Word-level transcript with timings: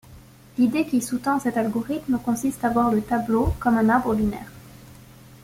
L'idée 0.57 0.87
qui 0.87 0.99
sous-tend 0.99 1.39
cet 1.39 1.57
algorithme 1.57 2.17
consiste 2.25 2.65
à 2.65 2.69
voir 2.69 2.89
le 2.91 3.03
tableau 3.03 3.53
comme 3.59 3.77
un 3.77 3.87
arbre 3.87 4.15
binaire. 4.15 4.51